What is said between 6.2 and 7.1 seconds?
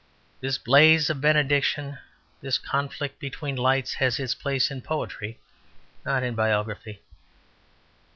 in biography.